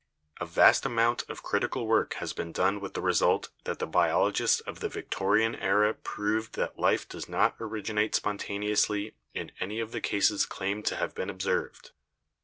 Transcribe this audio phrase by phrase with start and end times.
[0.39, 4.59] A vast amount of critical work has been done with the result that the biologists
[4.61, 10.01] of the Victorian era proved that life does not originate spontaneously in any of the
[10.01, 11.91] cases claimed to have been observed.